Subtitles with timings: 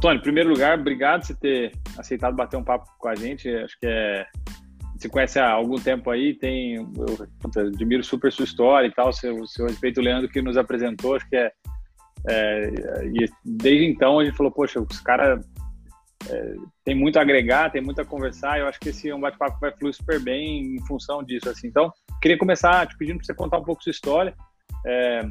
[0.00, 3.48] Tony, em primeiro lugar, obrigado por ter aceitado bater um papo com a gente.
[3.48, 4.26] Acho que é.
[4.96, 6.74] Você conhece há algum tempo aí, tem.
[6.74, 6.86] Eu
[7.66, 11.16] admiro super sua história e tal, seu, seu respeito, o Leandro, que nos apresentou.
[11.16, 11.52] Acho que é.
[12.28, 12.70] é
[13.06, 15.44] e desde então a gente falou, poxa, os caras
[16.28, 18.58] é, tem muito a agregar, tem muito a conversar.
[18.58, 21.48] Eu acho que esse é um bate-papo vai fluir super bem em função disso.
[21.48, 21.68] Assim.
[21.68, 24.34] Então, queria começar te pedindo para você contar um pouco sua história,
[24.86, 25.22] é,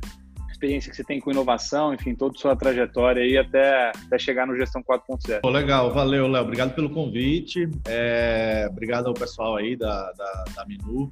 [0.57, 4.47] experiência que você tem com inovação, enfim, toda a sua trajetória aí até, até chegar
[4.47, 5.39] no Gestão 4.0.
[5.49, 6.43] legal, valeu, Léo.
[6.43, 7.69] Obrigado pelo convite.
[7.87, 11.09] É, obrigado ao pessoal aí da, da, da Minu.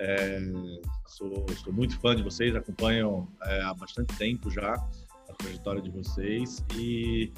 [0.00, 0.40] É,
[1.06, 5.90] sou, sou, muito fã de vocês, acompanho é, há bastante tempo já a trajetória de
[5.90, 7.32] vocês e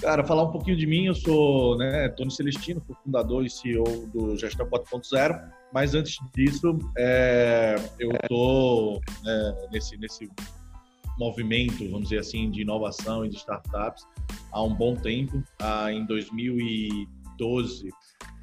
[0.00, 4.36] Cara, falar um pouquinho de mim, eu sou né, Tony Celestino, fundador e CEO do
[4.36, 10.28] Gestão 4.0, mas antes disso, é, eu estou é, nesse, nesse
[11.22, 14.04] movimento, vamos dizer assim, de inovação e de startups
[14.50, 15.42] há um bom tempo.
[15.60, 17.88] Ah, em 2012,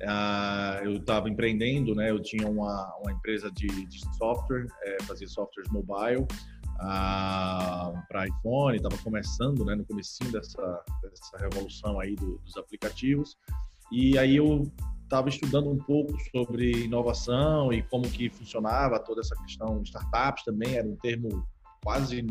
[0.08, 2.10] ah, eu estava empreendendo, né?
[2.10, 6.26] Eu tinha uma, uma empresa de, de software, é, fazia softwares mobile,
[6.78, 13.38] para iPhone, estava começando, né, no comecinho dessa, dessa revolução aí do, dos aplicativos.
[13.92, 14.72] E aí eu
[15.04, 20.76] estava estudando um pouco sobre inovação e como que funcionava toda essa questão startups também,
[20.76, 21.46] era um termo
[21.84, 22.26] quase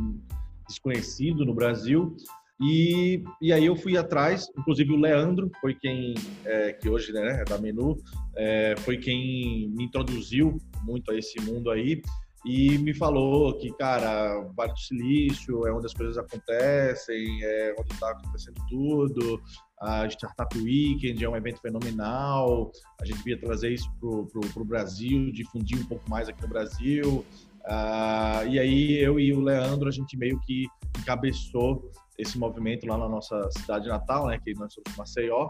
[0.69, 2.17] desconhecido no Brasil.
[2.61, 7.41] E, e aí eu fui atrás, inclusive o Leandro foi quem, é, que hoje né,
[7.41, 7.97] é da Menu,
[8.37, 12.03] é, foi quem me introduziu muito a esse mundo aí
[12.45, 17.75] e me falou que, cara, o Vale do Silício é onde as coisas acontecem, é
[17.79, 19.41] onde está acontecendo tudo,
[19.81, 25.31] a Startup Weekend é um evento fenomenal, a gente devia trazer isso para o Brasil,
[25.33, 27.25] difundir um pouco mais aqui no Brasil.
[27.69, 30.67] Uh, e aí eu e o Leandro, a gente meio que
[30.99, 35.49] encabeçou esse movimento lá na nossa cidade natal, né, que nós somos Maceió,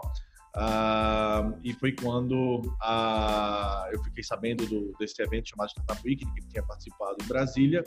[0.55, 6.47] Uh, e foi quando uh, eu fiquei sabendo do, desse evento chamado Startup Week, que
[6.47, 7.83] tinha participado em Brasília,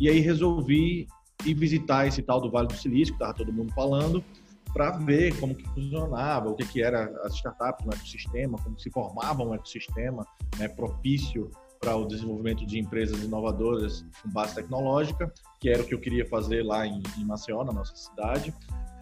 [0.00, 1.06] e aí resolvi
[1.44, 4.24] ir visitar esse tal do Vale do Silício, que estava todo mundo falando,
[4.72, 8.90] para ver como que funcionava, o que, que era as startups no ecossistema, como se
[8.90, 10.26] formava um ecossistema
[10.58, 11.50] né, propício
[11.80, 16.26] para o desenvolvimento de empresas inovadoras com base tecnológica, que era o que eu queria
[16.26, 18.54] fazer lá em, em Maceió, na nossa cidade.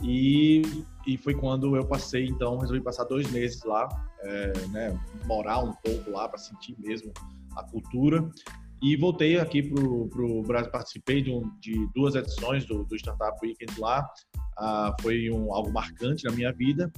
[0.02, 0.62] E,
[1.06, 3.88] e foi quando eu passei, então, resolvi passar dois meses lá,
[4.20, 7.12] é, né, morar um pouco lá para sentir mesmo
[7.56, 8.28] a cultura.
[8.82, 13.34] E voltei aqui para o Brasil, participei de, um, de, duas edições do, do Startup
[13.42, 14.06] Weekend lá,
[14.58, 16.92] ah, foi um, algo marcante na minha vida.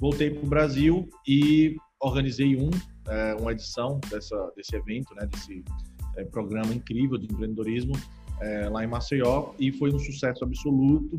[0.00, 2.70] Voltei para o Brasil e organizei um,
[3.08, 5.64] é, uma edição dessa, desse evento, né, desse
[6.16, 7.92] é, programa incrível de empreendedorismo
[8.40, 11.18] é, lá em Maceió e foi um sucesso absoluto.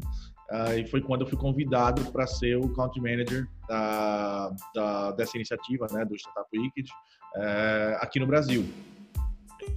[0.49, 5.37] Uh, e foi quando eu fui convidado para ser o country manager da, da, dessa
[5.37, 8.65] iniciativa, né, do Startup Wicked, uh, aqui no Brasil.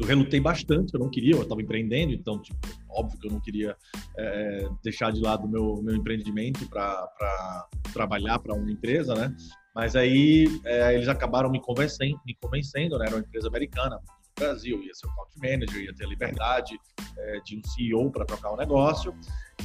[0.01, 2.57] Eu relutei bastante, eu não queria, eu estava empreendendo, então, tipo,
[2.89, 3.77] óbvio que eu não queria
[4.17, 9.35] é, deixar de lado o meu, meu empreendimento para trabalhar para uma empresa, né?
[9.75, 13.07] Mas aí é, eles acabaram me convencendo, me convencendo, né?
[13.07, 16.79] Era uma empresa americana, no Brasil, ia ser o country manager, ia ter a liberdade
[17.17, 19.15] é, de um CEO para trocar o um negócio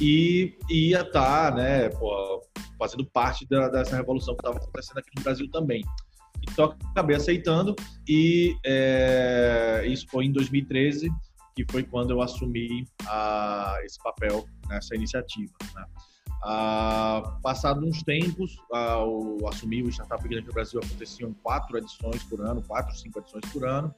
[0.00, 1.90] e ia estar, tá, né,
[2.78, 5.82] fazendo parte da, dessa revolução que estava acontecendo aqui no Brasil também.
[6.50, 7.74] Então, acabei aceitando
[8.08, 11.10] e é, isso foi em 2013,
[11.56, 15.52] que foi quando eu assumi a, esse papel nessa iniciativa.
[15.74, 15.84] Né?
[16.44, 22.22] Ah, passado uns tempos, ah, o, assumi o Startup Grande no Brasil, aconteciam quatro edições
[22.24, 23.94] por ano, quatro, cinco edições por ano,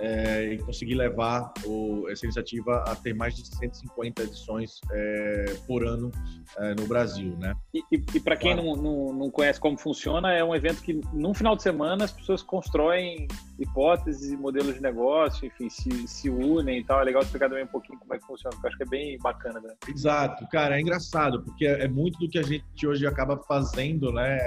[0.00, 5.86] é, e conseguir levar o, essa iniciativa a ter mais de 150 edições é, por
[5.86, 6.10] ano
[6.58, 7.54] é, no Brasil, né?
[7.74, 8.76] E, e, e para quem claro.
[8.76, 12.12] não, não, não, conhece como funciona, é um evento que num final de semana as
[12.12, 13.28] pessoas constroem
[13.58, 17.00] hipóteses e modelos de negócio, enfim, se, se unem e tal.
[17.00, 18.86] É legal explicar também um pouquinho como é que funciona, porque eu acho que é
[18.86, 19.74] bem bacana, né?
[19.86, 24.10] Exato, cara, é engraçado, porque é, é muito do que a gente hoje acaba fazendo,
[24.12, 24.38] né,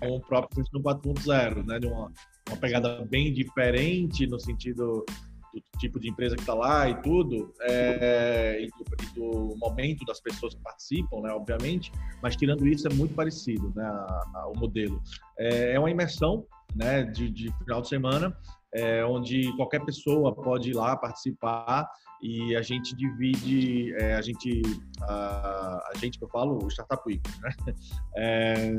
[0.00, 2.10] com o próprio System 4.0, né, de uma
[2.48, 5.04] uma pegada bem diferente no sentido
[5.52, 10.04] do tipo de empresa que está lá e tudo, é, e, do, e, do, momento
[10.04, 11.92] das pessoas que participam, né, obviamente,
[12.22, 15.00] mas tirando isso é muito parecido, né, a, a, o modelo.
[15.38, 18.36] É, é, uma imersão, né, de, de final de semana,
[18.74, 21.86] é, onde qualquer pessoa pode ir lá participar
[22.22, 24.62] e a gente divide, é, a gente,
[25.02, 27.50] a, a, gente que eu falo, o Startup Week, né,
[28.16, 28.72] é,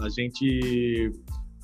[0.00, 1.10] a gente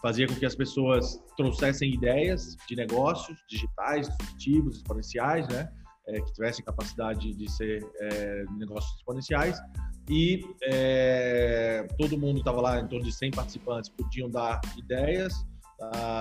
[0.04, 5.72] fazia com que as pessoas trouxessem ideias de negócios digitais, disruptivos, exponenciais, né?
[6.06, 9.58] É, que tivessem capacidade de ser é, negócios exponenciais.
[10.06, 15.32] e é, todo mundo estava lá, em torno de 100 participantes, podiam dar ideias.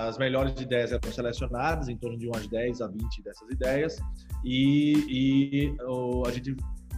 [0.07, 3.97] As melhores ideias eram selecionadas, em torno de umas 10 a 20 dessas ideias,
[4.45, 5.77] e, e
[6.25, 6.55] a gente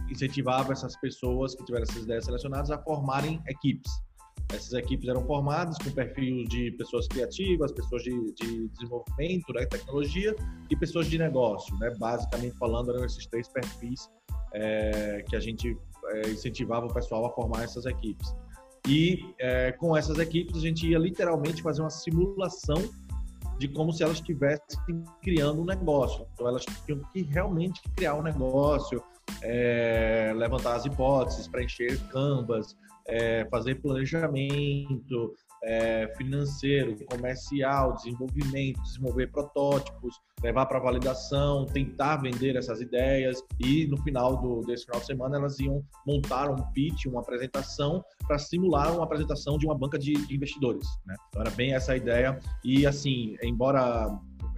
[0.08, 3.90] incentivava essas pessoas que tiveram essas ideias selecionadas a formarem equipes.
[4.52, 10.34] Essas equipes eram formadas com perfil de pessoas criativas, pessoas de, de desenvolvimento, né, tecnologia
[10.70, 11.76] e pessoas de negócio.
[11.78, 11.92] Né?
[11.98, 14.08] Basicamente falando, eram esses três perfis
[14.54, 15.76] é, que a gente
[16.06, 18.34] é, incentivava o pessoal a formar essas equipes.
[18.88, 22.82] E é, com essas equipes a gente ia literalmente fazer uma simulação
[23.58, 26.26] de como se elas estivessem criando um negócio.
[26.34, 29.02] Então elas tinham que realmente criar um negócio,
[29.42, 32.76] é, levantar as hipóteses, preencher canvas,
[33.08, 42.80] é, fazer planejamento é, financeiro, comercial, desenvolvimento, desenvolver protótipos, levar para validação, tentar vender essas
[42.80, 47.20] ideias e no final do, desse final de semana elas iam montar um pitch, uma
[47.20, 50.86] apresentação para simular uma apresentação de uma banca de, de investidores.
[51.06, 51.14] Né?
[51.28, 54.08] Então era bem essa a ideia e assim, embora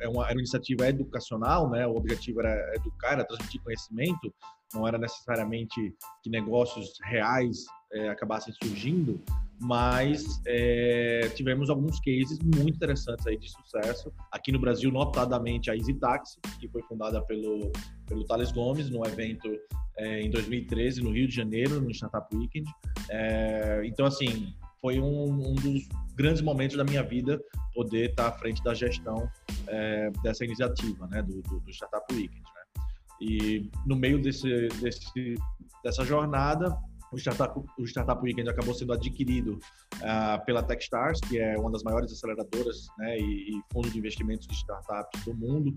[0.00, 1.86] é uma, era uma iniciativa educacional, né?
[1.86, 4.32] O objetivo era educar, era transmitir conhecimento,
[4.74, 9.20] não era necessariamente que negócios reais é, acabassem surgindo,
[9.60, 14.12] mas é, tivemos alguns cases muito interessantes aí de sucesso.
[14.30, 17.72] Aqui no Brasil, notadamente, a Easy Taxi, que foi fundada pelo,
[18.06, 19.48] pelo Thales Gomes no evento
[19.96, 22.70] é, em 2013, no Rio de Janeiro, no Startup Weekend.
[23.10, 27.40] É, então, assim, foi um, um, dos grandes momentos da minha vida
[27.74, 29.28] poder estar à frente da gestão
[29.66, 32.42] é, dessa iniciativa, né, do, do, do Startup Weekend.
[32.42, 32.82] Né?
[33.20, 35.34] E no meio desse, desse,
[35.82, 36.76] dessa jornada,
[37.12, 39.58] o Startup, o Startup Weekend acabou sendo adquirido
[39.96, 44.46] uh, pela Techstars, que é uma das maiores aceleradoras né, e, e fundos de investimentos
[44.46, 45.74] de startups do mundo.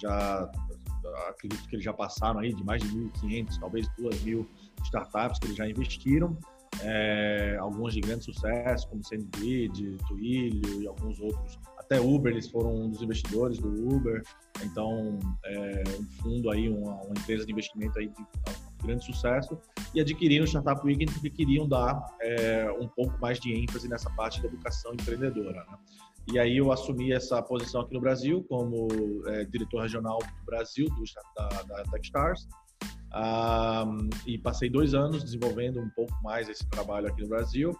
[0.00, 0.50] Já
[1.28, 4.46] acredito que eles já passaram aí de mais de 1.500, talvez 2.000
[4.84, 6.36] startups que eles já investiram.
[6.82, 11.58] É, algumas de grande sucesso, como SendGrid, Twilio e alguns outros.
[11.78, 14.22] Até Uber, eles foram um dos investidores do Uber.
[14.62, 18.24] Então, é, um fundo aí, uma, uma empresa de investimento aí de
[18.82, 19.58] grande sucesso
[19.94, 24.10] e adquiriram o Startup Weekend porque queriam dar é, um pouco mais de ênfase nessa
[24.10, 25.64] parte da educação empreendedora.
[25.64, 25.78] Né?
[26.32, 28.88] E aí eu assumi essa posição aqui no Brasil como
[29.28, 31.04] é, diretor regional do Brasil do,
[31.36, 32.46] da, da Techstars
[34.26, 37.76] e passei dois anos desenvolvendo um pouco mais esse trabalho aqui no Brasil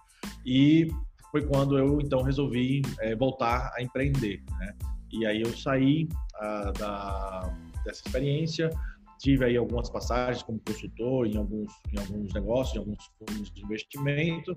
[0.46, 0.88] e
[1.31, 4.42] foi quando eu então resolvi é, voltar a empreender.
[4.58, 4.76] Né?
[5.12, 7.52] E aí eu saí uh, da,
[7.84, 8.70] dessa experiência,
[9.19, 13.64] tive aí algumas passagens como consultor em alguns, em alguns negócios, em alguns fundos de
[13.64, 14.54] investimento,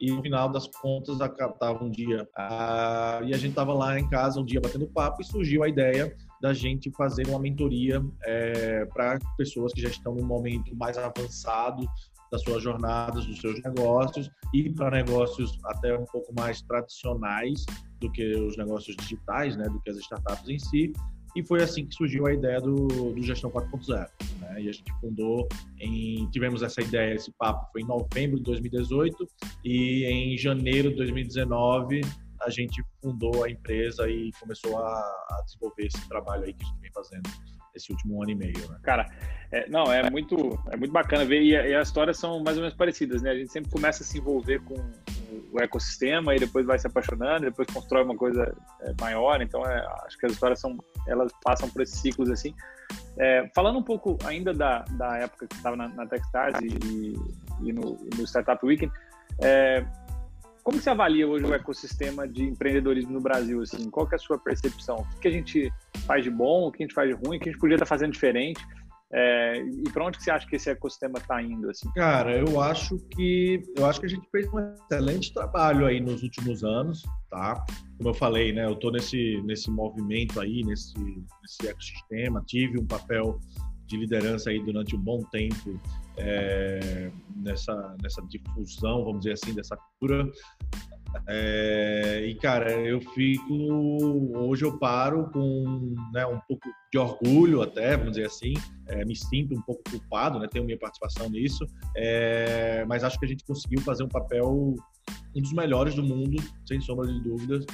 [0.00, 4.08] e no final das contas estava um dia ah, e a gente estava lá em
[4.08, 8.84] casa um dia batendo papo e surgiu a ideia da gente fazer uma mentoria é,
[8.86, 11.86] para pessoas que já estão num momento mais avançado
[12.30, 17.64] das suas jornadas, dos seus negócios e para negócios até um pouco mais tradicionais
[18.00, 20.92] do que os negócios digitais, né, do que as startups em si,
[21.36, 24.08] e foi assim que surgiu a ideia do, do Gestão 4.0.
[24.40, 24.62] Né?
[24.62, 25.46] E a gente fundou,
[25.78, 29.28] em, tivemos essa ideia, esse papo foi em novembro de 2018
[29.64, 32.00] e em janeiro de 2019
[32.42, 36.66] a gente fundou a empresa e começou a, a desenvolver esse trabalho aí que a
[36.66, 37.30] gente vem fazendo
[37.74, 38.78] esse último ano e meio, né?
[38.82, 39.06] Cara,
[39.50, 42.62] é, não, é muito, é muito bacana ver e, e, as histórias são mais ou
[42.62, 43.30] menos parecidas, né?
[43.30, 44.74] A gente sempre começa a se envolver com
[45.52, 49.40] o ecossistema e depois vai se apaixonando, depois constrói uma coisa é, maior.
[49.40, 52.54] Então, é, acho que as histórias são, elas passam por esses ciclos assim.
[53.18, 57.14] É, falando um pouco ainda da, da época que estava na, na Techstars e,
[57.62, 58.92] e, no, no Startup Weekend,
[59.42, 59.84] é,
[60.68, 63.62] como você avalia hoje o ecossistema de empreendedorismo no Brasil?
[63.62, 63.88] Assim?
[63.88, 64.96] Qual é a sua percepção?
[64.96, 65.72] O que a gente
[66.06, 67.76] faz de bom, o que a gente faz de ruim, o que a gente podia
[67.76, 68.62] estar fazendo diferente?
[69.10, 71.70] É, e para onde você acha que esse ecossistema está indo?
[71.70, 71.90] Assim?
[71.94, 76.22] Cara, eu acho que eu acho que a gente fez um excelente trabalho aí nos
[76.22, 77.64] últimos anos, tá?
[77.96, 78.66] Como eu falei, né?
[78.66, 83.40] Eu estou nesse nesse movimento aí, nesse nesse ecossistema, tive um papel
[83.88, 85.80] de liderança aí durante um bom tempo
[86.16, 90.30] é, nessa, nessa difusão, vamos dizer assim, dessa cultura.
[91.26, 93.54] É, e cara, eu fico.
[94.36, 98.52] Hoje eu paro com né, um pouco de orgulho, até, vamos dizer assim.
[98.86, 101.64] É, me sinto um pouco culpado, né, tenho minha participação nisso.
[101.96, 104.74] É, mas acho que a gente conseguiu fazer um papel,
[105.34, 107.64] um dos melhores do mundo, sem sombra de dúvidas,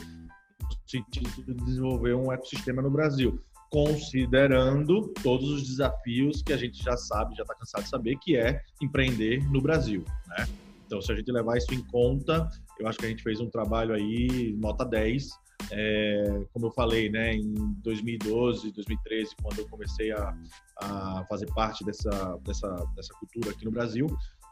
[0.62, 3.42] no sentido de desenvolver um ecossistema no Brasil
[3.74, 8.36] considerando todos os desafios que a gente já sabe, já está cansado de saber, que
[8.36, 10.46] é empreender no Brasil, né?
[10.86, 13.50] Então, se a gente levar isso em conta, eu acho que a gente fez um
[13.50, 15.28] trabalho aí, nota 10.
[15.72, 17.52] É, como eu falei, né, em
[17.82, 20.32] 2012, 2013, quando eu comecei a,
[20.80, 24.06] a fazer parte dessa, dessa, dessa cultura aqui no Brasil,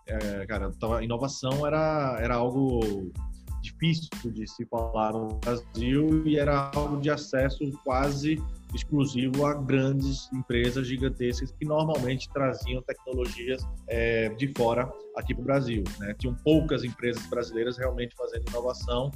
[0.08, 3.12] é, cara, tava, inovação era, era algo
[3.60, 8.42] difícil de se falar no Brasil e era algo de acesso quase
[8.74, 15.44] exclusivo a grandes empresas gigantescas que normalmente traziam tecnologias é, de fora aqui para o
[15.44, 15.84] Brasil.
[15.98, 16.14] Né?
[16.18, 19.10] Tinham poucas empresas brasileiras realmente fazendo inovação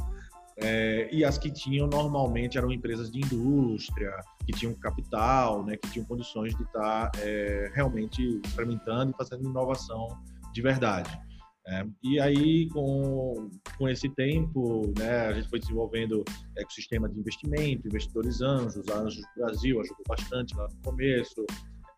[0.58, 4.10] é, e as que tinham normalmente eram empresas de indústria,
[4.46, 10.08] que tinham capital, né, que tinham condições de estar é, realmente experimentando e fazendo inovação
[10.54, 11.25] de verdade.
[11.68, 16.24] É, e aí, com, com esse tempo, né, a gente foi desenvolvendo
[16.56, 21.44] ecossistema de investimento, investidores anjos, a Anjos Brasil ajudou bastante lá no começo,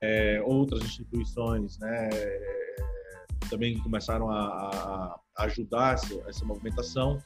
[0.00, 2.08] é, outras instituições né,
[3.50, 7.22] também começaram a, a ajudar essa, essa movimentação.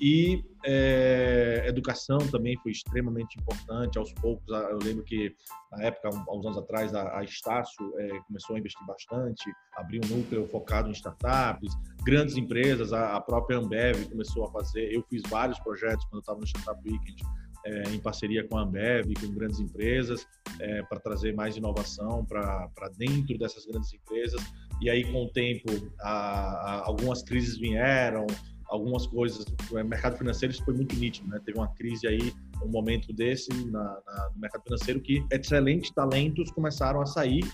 [0.00, 3.98] E é, educação também foi extremamente importante.
[3.98, 5.34] Aos poucos, eu lembro que
[5.70, 9.44] na época, uns anos atrás, a, a Estácio é, começou a investir bastante,
[9.76, 11.72] abriu um núcleo focado em startups,
[12.04, 14.92] grandes empresas, a, a, própria Ambev começou a fazer.
[14.92, 17.22] Eu fiz vários projetos quando eu estava no Startup Weekend.
[17.66, 20.26] É, em parceria com a Ambev, com grandes empresas,
[20.60, 24.42] é, para trazer mais inovação para dentro dessas grandes empresas.
[24.82, 25.70] E aí, com o tempo,
[26.02, 28.26] a, algumas crises vieram,
[28.68, 29.44] algumas coisas.
[29.70, 31.40] O mercado financeiro isso foi muito nítido, né?
[31.44, 36.50] Teve uma crise aí, um momento desse na, na, no mercado financeiro que excelentes talentos
[36.50, 37.44] começaram a sair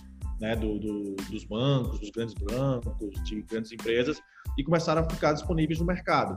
[0.40, 4.20] né, do, do, dos bancos, dos grandes bancos, de grandes empresas
[4.56, 6.36] e começaram a ficar disponíveis no mercado.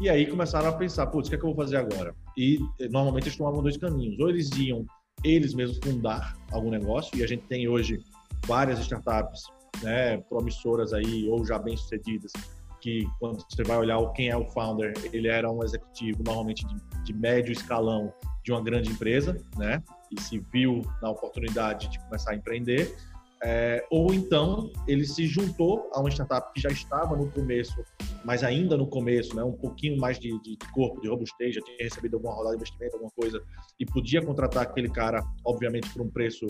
[0.00, 2.14] E aí começaram a pensar, putz, o que é que eu vou fazer agora?
[2.36, 4.18] E eh, normalmente eles tomavam dois caminhos.
[4.18, 4.86] Ou eles iam
[5.22, 8.02] eles mesmos fundar algum negócio, e a gente tem hoje
[8.46, 9.42] várias startups
[9.82, 12.32] né, promissoras aí, ou já bem-sucedidas,
[12.80, 16.74] que quando você vai olhar quem é o founder, ele era um executivo normalmente de,
[17.04, 19.82] de médio escalão de uma grande empresa, né?
[20.10, 22.94] E se viu na oportunidade de começar a empreender.
[23.42, 27.82] É, ou então ele se juntou a uma startup que já estava no começo,
[28.22, 31.78] mas ainda no começo, né, um pouquinho mais de, de, corpo, de robustez, já tinha
[31.78, 33.42] recebido alguma rodada de investimento, alguma coisa,
[33.78, 36.46] e podia contratar aquele cara, obviamente, por um preço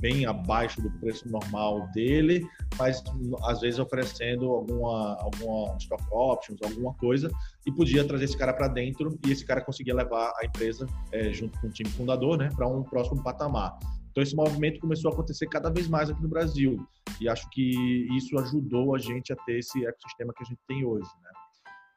[0.00, 2.46] bem abaixo do preço normal dele,
[2.78, 3.02] mas
[3.44, 7.30] às vezes oferecendo alguma, alguma stock options, alguma coisa,
[7.66, 11.32] e podia trazer esse cara para dentro e esse cara conseguia levar a empresa é,
[11.32, 13.78] junto com o time fundador, né, para um próximo patamar.
[14.10, 16.84] Então esse movimento começou a acontecer cada vez mais aqui no Brasil
[17.20, 20.84] e acho que isso ajudou a gente a ter esse ecossistema que a gente tem
[20.84, 21.30] hoje, né?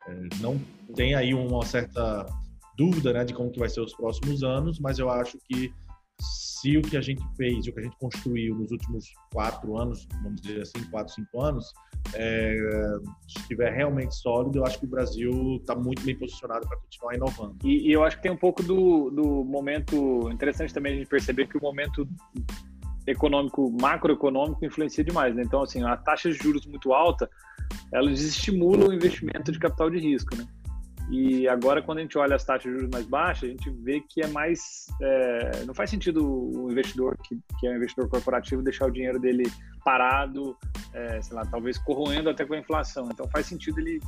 [0.08, 0.60] É, não
[0.96, 2.26] tem aí uma certa
[2.78, 5.72] dúvida, né, de como que vai ser os próximos anos, mas eu acho que
[6.22, 10.08] se o que a gente fez, o que a gente construiu nos últimos quatro anos,
[10.22, 11.74] vamos dizer assim, quatro, cinco anos,
[12.14, 12.56] é,
[13.28, 17.56] estiver realmente sólido, eu acho que o Brasil está muito bem posicionado para continuar inovando.
[17.64, 21.10] E, e, eu acho que tem um pouco do, do momento interessante também a gente
[21.10, 22.08] perceber que o momento
[23.08, 25.44] econômico, macroeconômico influencia demais, né?
[25.44, 27.30] Então, assim, a taxa de juros muito alta,
[27.92, 30.46] ela desestimula o investimento de capital de risco, né?
[31.12, 34.00] E agora, quando a gente olha as taxas de juros mais baixas, a gente vê
[34.00, 34.88] que é mais.
[35.02, 39.20] É, não faz sentido o investidor, que, que é um investidor corporativo, deixar o dinheiro
[39.20, 39.44] dele
[39.84, 40.56] parado,
[40.94, 43.10] é, sei lá, talvez corroendo até com a inflação.
[43.12, 44.00] Então, faz sentido ele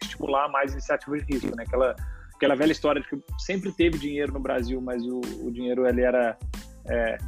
[0.00, 1.64] estimular mais iniciativas de risco, né?
[1.66, 1.96] Aquela,
[2.36, 6.02] aquela velha história de que sempre teve dinheiro no Brasil, mas o, o dinheiro ele
[6.02, 6.38] era.
[6.88, 7.18] É,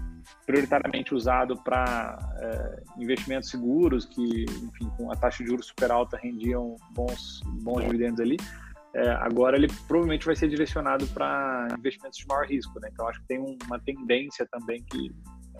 [0.44, 6.18] prioritariamente usado para é, investimentos seguros, que, enfim, com a taxa de juros super alta
[6.18, 8.36] rendiam bons, bons dividendos ali
[8.98, 12.88] é, agora ele provavelmente vai ser direcionado para investimentos de maior risco, né?
[12.92, 15.12] Então acho que tem uma tendência também que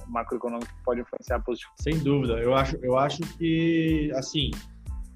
[0.09, 1.73] macroeconômica pode influenciar positivo.
[1.81, 4.51] Sem dúvida, eu acho, eu acho que assim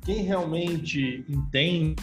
[0.04, 1.96] quem realmente entende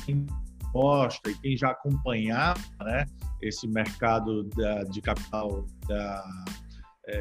[0.74, 3.06] mostra e quem já acompanhava né,
[3.42, 6.46] esse mercado da, de capital da,
[7.08, 7.16] é,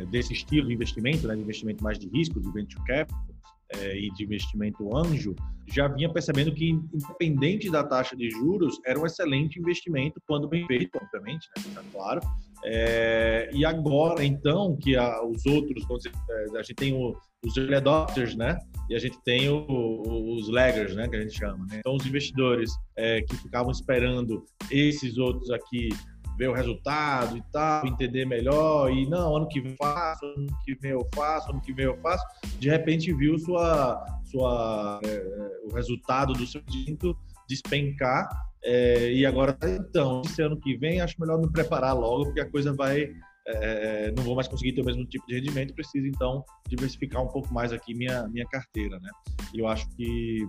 [0.00, 3.33] é, desse estilo de investimento, né, de investimento mais de risco, de venture capital,
[3.80, 5.34] é, e de investimento anjo,
[5.66, 10.66] já vinha percebendo que, independente da taxa de juros, era um excelente investimento quando bem
[10.66, 11.64] feito, obviamente, né?
[11.74, 12.20] Tá claro.
[12.64, 17.74] É, e agora, então, que a, os outros, é, a gente tem o, os early
[17.76, 18.58] adopters, né?
[18.90, 21.08] E a gente tem o, os laggers, né?
[21.08, 21.64] Que a gente chama.
[21.70, 21.78] Né?
[21.78, 25.88] Então, os investidores é, que ficavam esperando esses outros aqui
[26.36, 30.46] ver o resultado e tal, entender melhor e não, ano que vem eu faço, ano
[30.64, 32.24] que vem eu faço, ano que vem eu faço,
[32.58, 37.16] de repente viu sua, sua, é, o resultado do seu dinheiro
[37.48, 38.28] despencar
[38.64, 42.50] é, e agora, então, esse ano que vem acho melhor me preparar logo, porque a
[42.50, 43.14] coisa vai,
[43.46, 47.28] é, não vou mais conseguir ter o mesmo tipo de rendimento, preciso então diversificar um
[47.28, 49.10] pouco mais aqui minha, minha carteira, né?
[49.52, 50.48] E eu acho que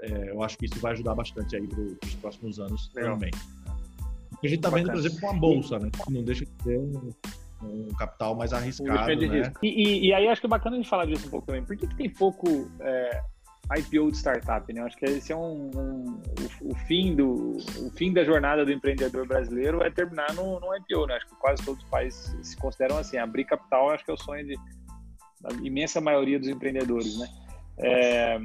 [0.00, 3.14] é, eu acho que isso vai ajudar bastante aí para os próximos anos Legal.
[3.14, 3.30] também.
[4.46, 5.90] A gente está vendo, por exemplo, com a bolsa, né?
[5.90, 7.12] Que não deixa de ser um,
[7.62, 9.52] um capital mais arriscado, um né?
[9.62, 11.64] E, e, e, aí acho que é bacana a gente falar disso um pouco também.
[11.64, 13.22] Por que, que tem pouco é,
[13.78, 14.80] IPO de startup, né?
[14.82, 16.22] Acho que esse é um, um
[16.60, 20.76] o, o, fim do o fim da jornada do empreendedor brasileiro é terminar no, no
[20.76, 21.16] IPO, né?
[21.16, 23.16] Acho que quase todos os países se consideram assim.
[23.16, 24.54] Abrir capital, acho que é o sonho de,
[25.40, 27.28] da imensa maioria dos empreendedores, né?
[27.78, 28.38] É,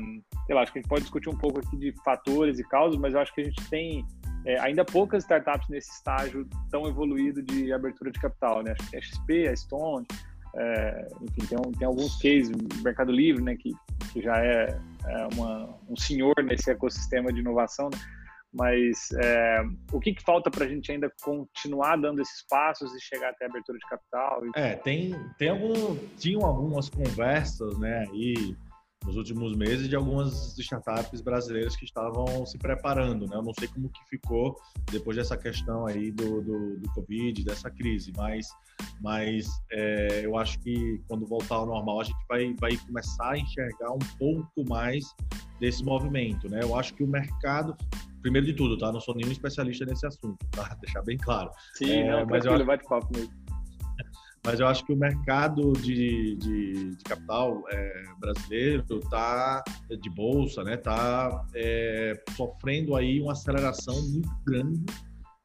[0.46, 3.00] sei lá, acho que a gente pode discutir um pouco aqui de fatores e causas,
[3.00, 4.06] mas eu acho que a gente tem
[4.46, 8.74] é, ainda poucas startups nesse estágio tão evoluído de abertura de capital, né?
[8.80, 10.08] Acho que a XP, a Stone,
[10.56, 12.52] é, enfim, tem, um, tem, alguns cases,
[12.84, 13.72] Mercado Livre, né, que,
[14.12, 17.98] que já é, é uma, um senhor nesse ecossistema de inovação, né?
[18.54, 23.00] mas é, o que, que falta para a gente ainda continuar dando esses passos e
[23.00, 24.42] chegar até a abertura de capital?
[24.56, 28.56] É, tem, tem algum, tinham algumas conversas, né, aí
[29.06, 33.36] nos últimos meses de algumas startups brasileiras que estavam se preparando, né?
[33.36, 34.56] Eu não sei como que ficou
[34.92, 38.48] depois dessa questão aí do, do, do Covid, dessa crise, mas,
[39.02, 43.38] mas é, eu acho que quando voltar ao normal a gente vai, vai começar a
[43.38, 45.04] enxergar um pouco mais
[45.60, 46.60] desse movimento, né?
[46.62, 47.76] Eu acho que o mercado,
[48.22, 48.92] primeiro de tudo, tá?
[48.92, 50.76] Não sou nenhum especialista nesse assunto, tá?
[50.82, 51.50] Deixar bem claro.
[51.74, 52.66] Sim, é, não, mas eu acho...
[52.66, 53.41] bate-papo mesmo
[54.44, 60.64] mas eu acho que o mercado de, de, de capital é, brasileiro está de bolsa,
[60.64, 64.84] né, está é, sofrendo aí uma aceleração muito grande,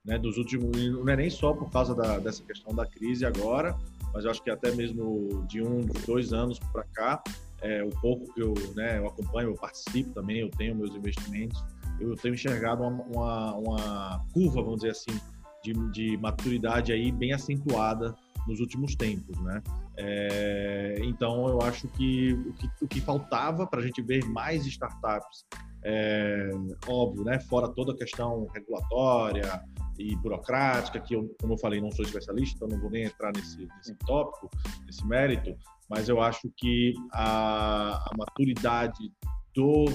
[0.04, 3.76] né, dos últimos, não é nem só por causa da, dessa questão da crise agora,
[4.14, 7.22] mas eu acho que até mesmo de um, dois anos para cá,
[7.60, 11.62] é, o pouco que eu, né, eu acompanho, eu participo também, eu tenho meus investimentos,
[12.00, 15.20] eu tenho enxergado uma, uma, uma curva, vamos dizer assim,
[15.62, 18.14] de, de maturidade aí bem acentuada
[18.46, 19.62] nos últimos tempos, né?
[19.96, 24.66] É, então, eu acho que o que, o que faltava para a gente ver mais
[24.66, 25.44] startups,
[25.84, 26.50] é,
[26.86, 27.40] óbvio, né?
[27.40, 29.62] Fora toda a questão regulatória
[29.98, 33.32] e burocrática, que eu, como eu falei, não sou especialista, então não vou nem entrar
[33.34, 34.50] nesse, nesse tópico,
[34.84, 35.56] nesse mérito,
[35.88, 39.10] mas eu acho que a, a maturidade
[39.54, 39.86] do,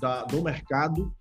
[0.00, 1.12] da, do mercado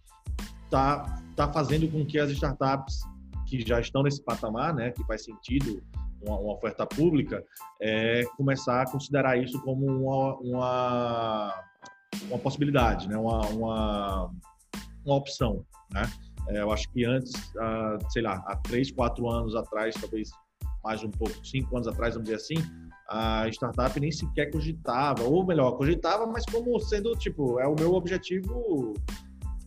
[0.65, 2.99] está tá fazendo com que as startups
[3.47, 5.81] que já estão nesse patamar, né, que faz sentido
[6.21, 7.43] uma, uma oferta pública,
[7.82, 11.63] é começar a considerar isso como uma, uma,
[12.30, 13.17] uma possibilidade, né?
[13.17, 14.32] uma, uma,
[15.06, 15.65] uma opção.
[15.91, 16.03] Né?
[16.49, 17.34] É, eu acho que antes,
[18.10, 20.30] sei lá, há três, quatro anos atrás, talvez
[20.84, 22.56] mais um pouco, cinco anos atrás, vamos dizer assim,
[23.10, 27.93] a startup nem sequer cogitava, ou melhor, cogitava, mas como sendo, tipo, é o meu
[27.93, 28.93] objetivo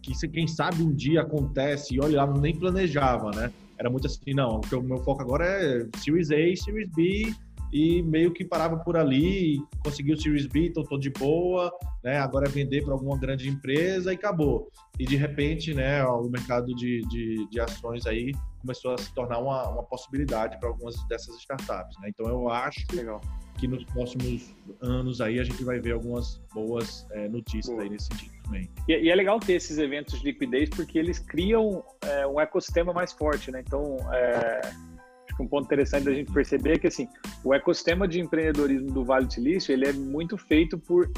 [0.02, 3.52] que quem sabe um dia acontece, e olha lá, nem planejava, né?
[3.80, 7.34] Era muito assim, não, o meu foco agora é Series A, Series B,
[7.72, 11.72] e meio que parava por ali, conseguiu o Series B, então tô de boa,
[12.04, 12.18] né?
[12.18, 14.70] Agora é vender para alguma grande empresa e acabou.
[14.98, 19.38] E de repente, né, o mercado de, de, de ações aí começou a se tornar
[19.38, 22.10] uma, uma possibilidade para algumas dessas startups, né?
[22.10, 23.20] Então eu acho Legal.
[23.56, 27.82] que nos próximos anos aí a gente vai ver algumas boas é, notícias Boa.
[27.82, 28.68] aí nesse sentido também.
[28.88, 32.92] E, e, é legal ter esses eventos de liquidez porque eles criam é, um ecossistema
[32.92, 33.62] mais forte, né?
[33.64, 37.08] Então, é, acho que um ponto interessante da gente perceber é que assim,
[37.44, 41.10] o ecossistema de empreendedorismo do Vale do Silício ele é muito feito por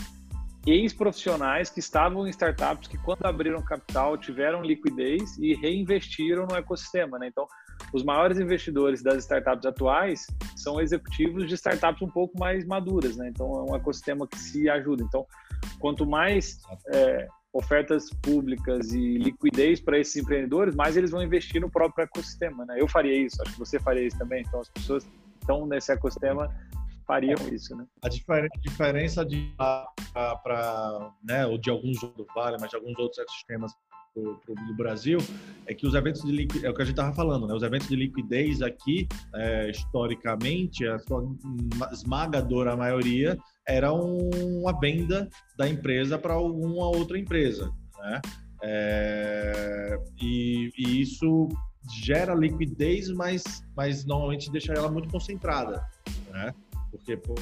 [0.64, 7.18] ex-profissionais que estavam em startups que quando abriram capital tiveram liquidez e reinvestiram no ecossistema,
[7.18, 7.26] né?
[7.26, 7.46] Então,
[7.92, 10.26] os maiores investidores das startups atuais
[10.56, 13.28] são executivos de startups um pouco mais maduras, né?
[13.28, 15.04] Então, é um ecossistema que se ajuda.
[15.04, 15.26] Então,
[15.78, 16.60] quanto mais
[16.94, 22.64] é, ofertas públicas e liquidez para esses empreendedores, mais eles vão investir no próprio ecossistema,
[22.64, 22.80] né?
[22.80, 24.42] Eu faria isso, acho que você faria isso também.
[24.46, 25.06] Então, as pessoas
[25.40, 26.48] estão nesse ecossistema
[27.06, 27.86] fariam isso, né?
[28.02, 29.52] A diferença de
[30.42, 33.72] para, né, ou de alguns outros vale, mas de alguns outros ecossistemas
[34.14, 35.18] do Brasil
[35.66, 37.54] é que os eventos de liquidez, é o que a gente estava falando, né?
[37.54, 41.24] Os eventos de liquidez aqui, é, historicamente, a sua
[41.90, 48.20] esmagadora maioria era uma venda da empresa para alguma outra empresa, né?
[48.64, 51.48] É, e, e, isso
[52.04, 53.42] gera liquidez, mas,
[53.76, 55.82] mas normalmente deixa ela muito concentrada,
[56.30, 56.52] né?
[56.92, 57.34] Porque pô,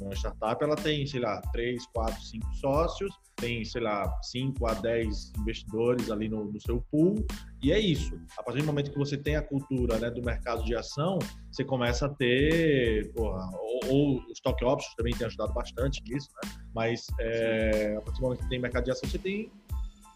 [0.00, 4.74] uma startup ela tem, sei lá, 3, 4, 5 sócios, tem, sei lá, 5 a
[4.74, 7.16] 10 investidores ali no, no, seu pool,
[7.60, 8.16] e é isso.
[8.38, 11.18] A partir do momento que você tem a cultura né, do mercado de ação,
[11.50, 16.28] você começa a ter, porra, ou, ou os stock options também tem ajudado bastante nisso,
[16.40, 16.52] né?
[16.72, 19.50] Mas é, a partir do momento que tem mercado de ação, você tem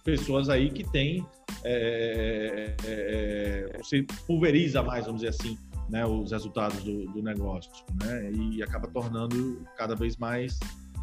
[0.05, 1.27] pessoas aí que tem
[1.65, 7.71] é, é, é você pulveriza mais, vamos dizer assim, né, os resultados do, do negócio,
[8.03, 10.59] né, e acaba tornando cada vez mais,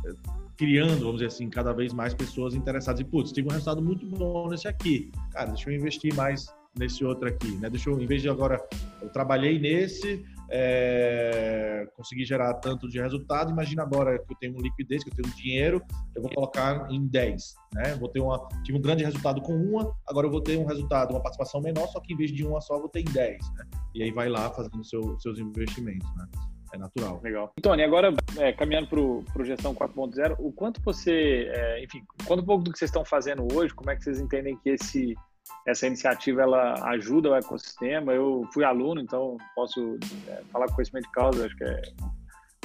[0.06, 0.14] eh,
[0.58, 3.02] criando, vamos dizer assim, cada vez mais pessoas interessadas.
[3.02, 7.06] Em, putz, tive um resultado muito bom nesse aqui, cara, deixa eu investir mais nesse
[7.06, 8.62] outro aqui, né, deixa eu, em vez de agora,
[9.02, 13.52] eu trabalhei nesse, é, conseguir gerar tanto de resultado.
[13.52, 15.82] Imagina agora que eu tenho liquidez, que eu tenho dinheiro,
[16.16, 17.56] eu vou colocar em 10.
[17.74, 17.96] Né?
[17.96, 21.12] Vou ter uma, tive um grande resultado com uma, agora eu vou ter um resultado,
[21.12, 23.38] uma participação menor, só que em vez de uma só, eu vou ter em 10.
[23.54, 23.66] Né?
[23.96, 26.08] E aí vai lá fazendo seu, seus investimentos.
[26.16, 26.26] Né?
[26.74, 27.22] É natural.
[27.24, 27.54] Legal.
[27.62, 32.64] Tony, agora é, caminhando para o Gestão 4.0, o quanto você, é, enfim, um pouco
[32.64, 35.16] do que vocês estão fazendo hoje, como é que vocês entendem que esse,
[35.68, 38.14] essa iniciativa ela ajuda o ecossistema?
[38.14, 41.82] Eu fui aluno, então posso é, falar com conhecimento de causa, acho que é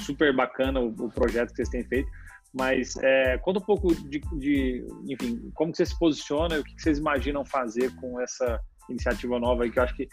[0.02, 2.08] super bacana o, o projeto que vocês têm feito.
[2.52, 6.64] Mas é, conta um pouco de, de, enfim, como que você se posiciona e o
[6.64, 10.08] que, que vocês imaginam fazer com essa iniciativa nova aí, que eu acho que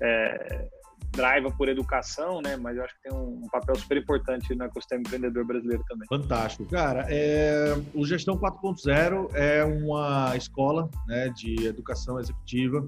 [0.00, 0.68] é,
[1.12, 2.56] drive por educação, né?
[2.56, 6.06] Mas eu acho que tem um, papel super importante no ecossistema empreendedor brasileiro também.
[6.08, 6.66] Fantástico.
[6.66, 12.84] Cara, é, o Gestão 4.0 é uma escola né, de educação executiva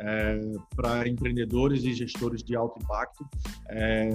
[0.00, 0.40] é,
[0.74, 3.26] para empreendedores e gestores de alto impacto.
[3.68, 4.08] É,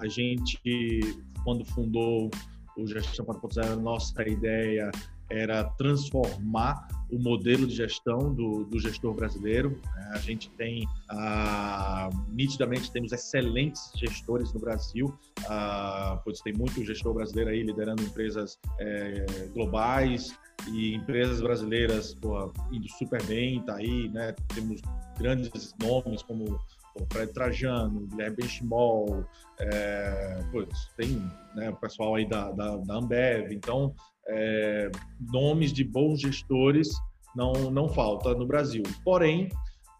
[0.00, 1.00] a gente,
[1.44, 2.30] quando fundou
[2.76, 4.90] o Gestão 4.0, nossa ideia
[5.32, 9.80] era transformar o modelo de gestão do, do gestor brasileiro.
[9.94, 10.10] Né?
[10.14, 15.14] A gente tem, ah, nitidamente, temos excelentes gestores no Brasil,
[15.48, 20.38] ah, pois tem muito gestor brasileiro aí liderando empresas é, globais
[20.70, 24.34] e empresas brasileiras pô, indo super bem, tá aí, né?
[24.54, 24.80] Temos
[25.18, 26.58] grandes nomes como
[26.94, 29.24] o Fred Trajano, Guilherme Benchimol,
[29.58, 31.18] é, putz, tem
[31.54, 33.94] né, o pessoal aí da, da, da Ambev, então
[34.28, 34.90] é,
[35.32, 36.88] nomes de bons gestores
[37.34, 38.82] não, não falta no Brasil.
[39.04, 39.48] Porém,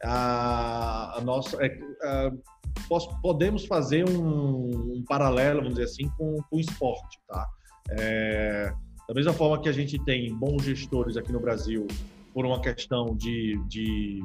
[0.05, 2.31] a, a nossa, é, a,
[3.23, 7.19] podemos fazer um, um, paralelo, vamos dizer assim, com, com o esporte.
[7.29, 7.49] Tá?
[7.91, 8.73] É,
[9.09, 11.87] da mesma forma que a gente tem bons gestores aqui no Brasil
[12.33, 14.25] por uma questão de, de,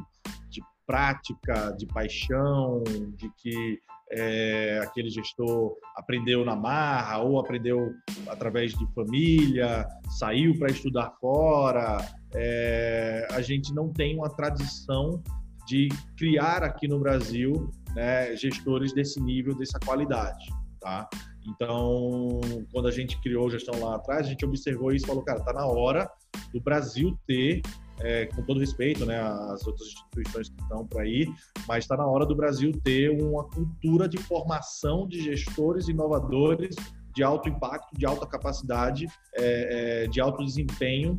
[0.49, 2.83] de prática, de paixão,
[3.15, 3.79] de que
[4.11, 7.91] é, aquele gestor aprendeu na marra ou aprendeu
[8.27, 11.97] através de família, saiu para estudar fora.
[12.33, 15.21] É, a gente não tem uma tradição
[15.67, 20.45] de criar aqui no Brasil né, gestores desse nível, dessa qualidade.
[20.79, 21.09] Tá?
[21.45, 22.39] Então,
[22.71, 25.51] quando a gente criou gestão lá atrás, a gente observou isso e falou, cara, tá
[25.51, 26.09] na hora
[26.53, 27.61] do Brasil ter
[27.99, 31.27] é, com todo respeito, né, às outras instituições que estão para aí,
[31.67, 36.75] mas está na hora do Brasil ter uma cultura de formação de gestores inovadores
[37.15, 41.17] de alto impacto, de alta capacidade, é, é, de alto desempenho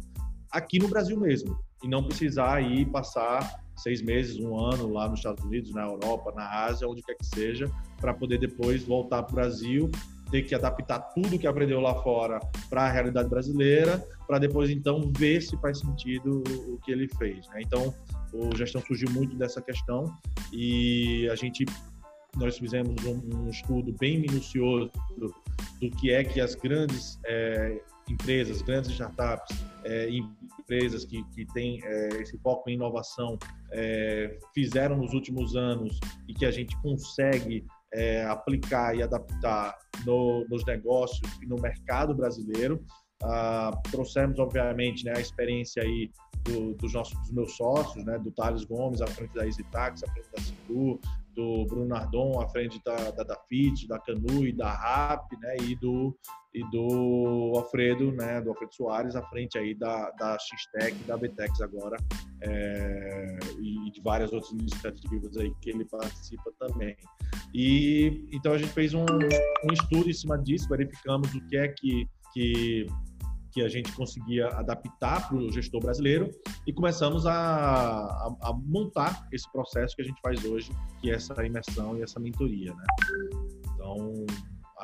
[0.50, 1.58] aqui no Brasil mesmo.
[1.82, 6.32] E não precisar aí passar seis meses, um ano lá nos Estados Unidos, na Europa,
[6.34, 9.90] na Ásia, onde quer que seja, para poder depois voltar para o Brasil
[10.30, 15.10] ter que adaptar tudo que aprendeu lá fora para a realidade brasileira, para depois então
[15.16, 17.48] ver se faz sentido o que ele fez.
[17.48, 17.62] Né?
[17.62, 17.94] Então,
[18.32, 20.12] o gestão surgiu muito dessa questão
[20.52, 21.64] e a gente
[22.36, 25.34] nós fizemos um, um estudo bem minucioso do,
[25.98, 30.08] que é que as grandes é, empresas, grandes startups, é,
[30.60, 33.38] empresas que, que têm é, esse foco em inovação
[33.72, 40.46] é, fizeram nos últimos anos e que a gente consegue é, aplicar e adaptar no,
[40.48, 42.84] nos negócios e no mercado brasileiro.
[43.22, 46.10] Ah, trouxemos, obviamente, né, a experiência aí
[46.44, 50.12] do, dos nossos dos meus sócios, né, do Thales Gomes à frente da EasyTax, à
[50.12, 51.00] frente da Situ,
[51.34, 55.56] do Bruno Nardon à frente da, da, da FIT, da Canu e da RAP, né,
[55.62, 56.16] e do,
[56.54, 61.60] e do Alfredo, né, do Alfredo Soares à frente aí da, da X-Tech da BTEX
[61.60, 61.96] agora,
[62.42, 66.96] é, e de várias outras iniciativas aí que ele participa também.
[67.54, 71.68] E então a gente fez um, um estudo em cima disso, verificamos o que é
[71.68, 72.86] que, que
[73.58, 76.30] que a gente conseguia adaptar para o gestor brasileiro
[76.66, 81.14] e começamos a, a, a, montar esse processo que a gente faz hoje, que é
[81.14, 82.84] essa imersão e essa mentoria, né?
[83.74, 84.26] Então,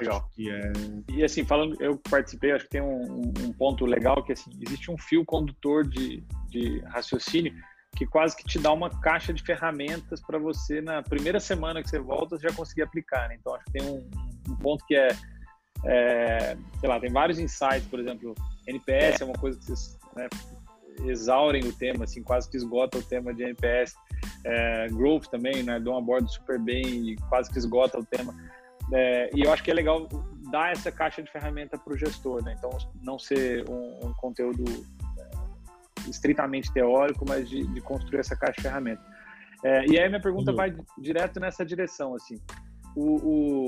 [0.00, 0.18] legal.
[0.18, 0.72] acho que é...
[1.10, 4.90] E assim, falando, eu participei, acho que tem um, um ponto legal que, assim, existe
[4.90, 7.54] um fio condutor de, de raciocínio
[7.94, 11.88] que quase que te dá uma caixa de ferramentas para você, na primeira semana que
[11.88, 13.36] você volta, já conseguir aplicar, né?
[13.40, 14.10] Então, acho que tem um,
[14.48, 15.08] um ponto que é,
[15.84, 18.34] é, sei lá, tem vários insights, por exemplo,
[18.66, 20.28] NPS é uma coisa que vocês né,
[21.04, 23.94] exaurem o tema, assim, quase que esgota o tema de NPS.
[24.44, 28.34] É, growth também, né, dão abordo super bem e quase que esgota o tema.
[28.92, 30.08] É, e eu acho que é legal
[30.50, 32.54] dar essa caixa de ferramenta para o gestor, né?
[32.56, 32.70] Então,
[33.02, 34.93] não ser um, um conteúdo é,
[36.08, 39.02] estritamente teórico, mas de, de, construir essa caixa de ferramenta.
[39.62, 40.56] É, e aí minha pergunta uhum.
[40.56, 42.38] vai direto nessa direção, assim
[42.94, 43.16] o,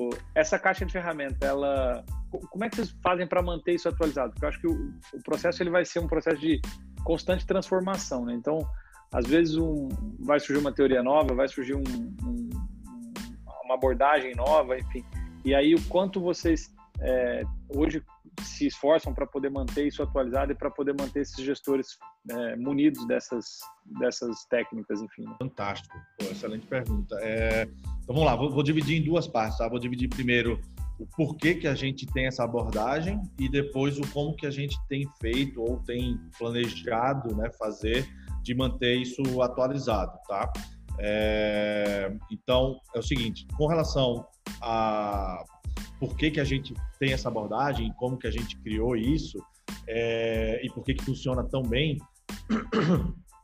[0.08, 2.04] o, essa caixa de ferramenta, ela,
[2.50, 4.30] como é que vocês fazem para manter isso atualizado?
[4.30, 6.60] Porque eu acho que o, o, processo ele vai ser um processo de
[7.02, 8.34] constante transformação, né?
[8.34, 8.58] Então,
[9.12, 9.88] às vezes um,
[10.20, 12.50] vai surgir uma teoria nova, vai surgir um, um,
[13.64, 15.04] uma abordagem nova, enfim.
[15.44, 17.42] E aí, o quanto vocês é,
[17.74, 18.02] hoje
[18.42, 21.98] se esforçam para poder manter isso atualizado e para poder manter esses gestores
[22.30, 23.60] é, munidos dessas,
[23.98, 25.22] dessas técnicas, enfim.
[25.22, 25.34] Né?
[25.38, 27.16] Fantástico, Pô, excelente pergunta.
[27.20, 29.68] É, então vamos lá, vou, vou, dividir em duas partes, tá?
[29.68, 30.60] Vou dividir primeiro
[30.98, 34.78] o porquê que a gente tem essa abordagem e depois o como que a gente
[34.88, 38.08] tem feito ou tem planejado, né, fazer
[38.42, 40.50] de manter isso atualizado, tá?
[40.98, 44.26] É, então é o seguinte, com relação
[44.62, 45.44] a
[45.98, 49.38] por que, que a gente tem essa abordagem, como que a gente criou isso
[49.86, 51.98] é, e por que, que funciona tão bem,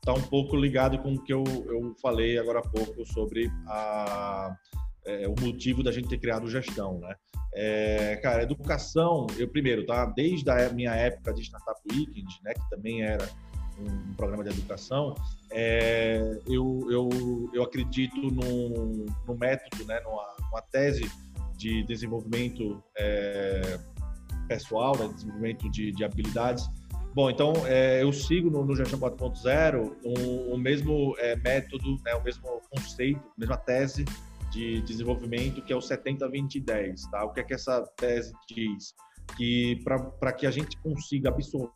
[0.00, 4.54] está um pouco ligado com o que eu, eu falei agora há pouco sobre a,
[5.04, 7.14] é, o motivo da gente ter criado gestão, né?
[7.54, 10.06] É, cara, educação, eu primeiro, tá?
[10.06, 13.28] Desde a minha época de Startup Weekend, né, que também era
[13.78, 15.14] um, programa de educação,
[15.50, 21.10] é, eu, eu, eu acredito num, num método, né, numa, numa tese
[21.62, 23.78] de desenvolvimento é,
[24.48, 26.68] pessoal, né, desenvolvimento de, de habilidades.
[27.14, 32.14] Bom, então é, eu sigo no, no Gestão 4.0 o, o mesmo é, método, né,
[32.14, 34.04] o mesmo conceito, a mesma tese
[34.50, 37.10] de desenvolvimento que é o 70-20-10.
[37.10, 37.24] Tá?
[37.24, 38.94] O que é que essa tese diz?
[39.36, 41.70] Que para que a gente consiga absorver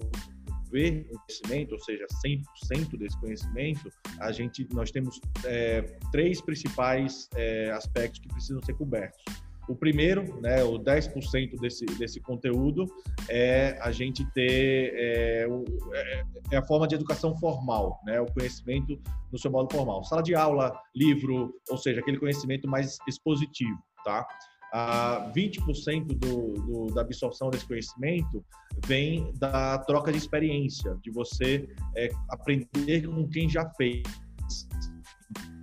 [1.11, 7.71] o conhecimento, ou seja, 100% desse conhecimento, a gente, nós temos é, três principais é,
[7.71, 9.23] aspectos que precisam ser cobertos.
[9.69, 12.87] O primeiro, né, o 10% desse, desse conteúdo
[13.29, 15.49] é a gente ter é,
[15.95, 19.01] é, é, a forma de educação formal, né, o conhecimento
[19.33, 20.05] no seu modo formal.
[20.05, 24.27] Sala de aula, livro, ou seja, aquele conhecimento mais expositivo, tá?
[24.73, 28.45] Ah, 20% do, do, da absorção desse conhecimento
[28.85, 34.03] vem da troca de experiência, de você é, aprender com quem já fez.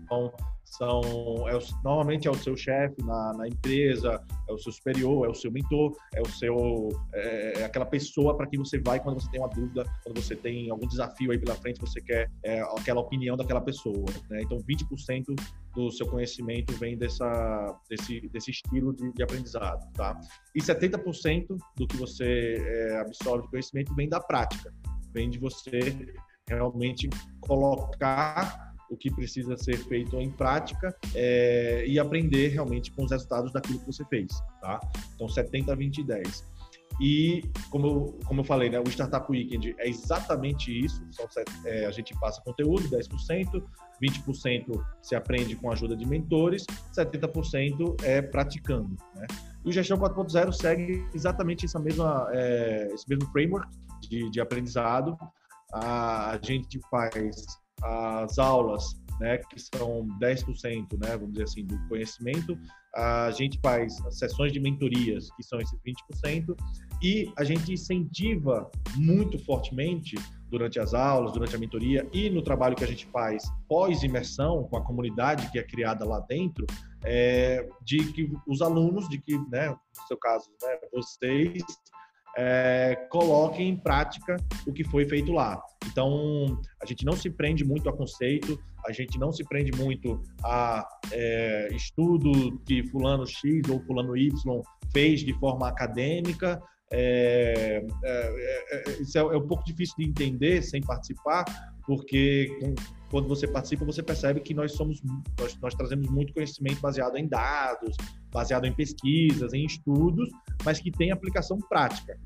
[0.03, 0.33] Então,
[0.77, 1.01] são
[1.47, 5.33] é normalmente é o seu chefe na, na, empresa, é o seu superior, é o
[5.33, 9.29] seu mentor, é o seu é, é aquela pessoa para quem você vai quando você
[9.29, 13.01] tem uma dúvida, quando você tem algum desafio aí pela frente, você quer é, aquela
[13.01, 14.05] opinião daquela pessoa.
[14.29, 14.41] Né?
[14.41, 15.25] Então, 20%
[15.75, 20.19] do seu conhecimento vem dessa, desse, desse estilo de, de aprendizado, tá?
[20.55, 24.73] E 70% do que você é, absorve de conhecimento vem da prática,
[25.11, 26.13] vem de você
[26.47, 27.09] realmente
[27.41, 33.51] colocar o que precisa ser feito em prática é, e aprender realmente com os resultados
[33.51, 34.79] daquilo que você fez, tá?
[35.15, 36.53] Então, 70, 20 e 10.
[37.01, 41.03] E, como eu, como eu falei, né, o Startup Weekend é exatamente isso.
[41.65, 43.63] É, a gente passa conteúdo, 10%,
[44.01, 48.95] 20% se aprende com a ajuda de mentores, 70% é praticando.
[49.15, 49.25] Né?
[49.65, 53.67] E o Gestão 4.0 segue exatamente essa mesma, é, esse mesmo framework
[54.01, 55.17] de, de aprendizado.
[55.73, 62.57] A gente faz as aulas, né, que são 10%, né, vamos dizer assim, do conhecimento,
[62.95, 66.55] a gente faz sessões de mentorias, que são esses 20%,
[67.01, 70.15] e a gente incentiva muito fortemente
[70.49, 74.77] durante as aulas, durante a mentoria e no trabalho que a gente faz pós-imersão com
[74.77, 76.65] a comunidade que é criada lá dentro,
[77.03, 81.63] é, de que os alunos, de que, né, no seu caso, né, vocês
[82.37, 85.61] é, coloquem em prática o que foi feito lá.
[85.87, 90.21] Então, a gente não se prende muito a conceito, a gente não se prende muito
[90.43, 94.31] a é, estudo que fulano X ou fulano Y
[94.91, 96.61] fez de forma acadêmica.
[96.91, 101.45] É, é, é isso é, é, um pouco difícil de entender sem participar,
[101.85, 102.75] porque
[103.09, 105.01] quando você participa, você percebe que nós somos,
[105.39, 107.95] nós, nós trazemos muito conhecimento baseado em dados,
[108.33, 110.29] baseado em pesquisas, em estudos,
[110.65, 112.17] mas que tem aplicação prática,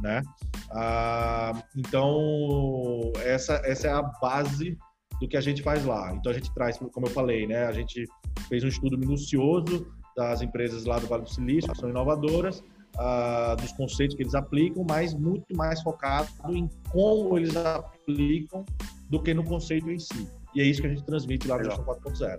[0.00, 0.22] né?
[0.70, 4.76] Ah, então essa essa é a base
[5.20, 6.14] do que a gente faz lá.
[6.14, 7.66] Então a gente traz, como eu falei, né?
[7.66, 8.04] A gente
[8.48, 12.62] fez um estudo minucioso das empresas lá do Vale do Silício, que são inovadoras,
[12.98, 18.64] ah, dos conceitos que eles aplicam, mas muito mais focado em como eles aplicam
[19.10, 20.28] do que no conceito em si.
[20.54, 22.38] E é isso que a gente transmite lá no Gestão 4.0.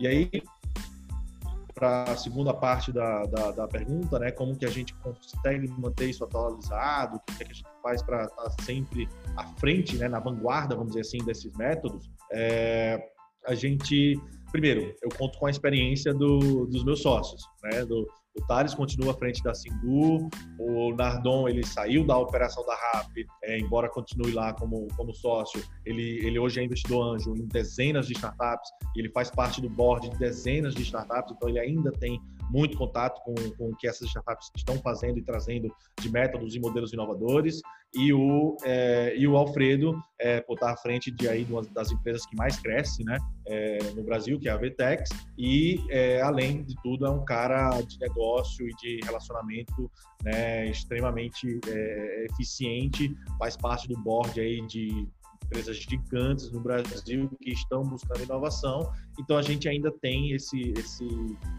[0.00, 0.30] E aí,
[1.80, 6.10] para a segunda parte da, da, da, pergunta, né, como que a gente consegue manter
[6.10, 9.96] isso atualizado, o que, é que a gente faz para estar tá sempre à frente,
[9.96, 13.02] né, na vanguarda, vamos dizer assim, desses métodos, é,
[13.46, 14.20] a gente,
[14.52, 19.12] primeiro, eu conto com a experiência do, dos meus sócios, né, do, o Thales continua
[19.12, 23.10] à frente da Singu, o Nardon ele saiu da operação da RAP,
[23.44, 28.06] é, embora continue lá como, como sócio, ele, ele hoje é investidor anjo em dezenas
[28.06, 32.20] de startups, ele faz parte do board de dezenas de startups, então ele ainda tem
[32.50, 36.60] muito contato com, com o que essas startups estão fazendo e trazendo de métodos e
[36.60, 37.60] modelos inovadores.
[37.94, 42.24] E o, é, e o Alfredo é, estar à frente de aí uma das empresas
[42.24, 45.10] que mais cresce né, é, no Brasil, que é a Vtex.
[45.36, 49.90] E, é, além de tudo, é um cara de negócio e de relacionamento
[50.22, 55.08] né, extremamente é, eficiente, faz parte do board aí de
[55.44, 58.92] empresas gigantes no Brasil que estão buscando inovação.
[59.18, 61.06] Então a gente ainda tem esse, esse